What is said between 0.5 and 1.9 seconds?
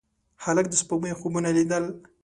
د سپوږمۍ خوبونه لیدل.